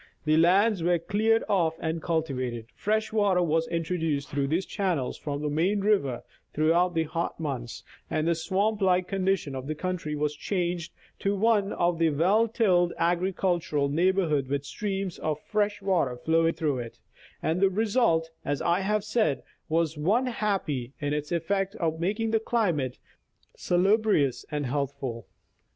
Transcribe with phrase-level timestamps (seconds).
[0.25, 5.43] The lands were cleared off and cultivated, fresh water was introduced through these channels from
[5.43, 6.23] the main river
[6.55, 11.35] throughout the hot months, and the swamp like condition of the country was changed to
[11.35, 16.97] one of a well tilled agricultural neighborhood with streams of fresh water flowing through it;
[17.43, 22.31] and the result, as I have said, was one happy in its effect of making
[22.31, 22.97] the climate
[23.55, 25.27] salubrious and healthful.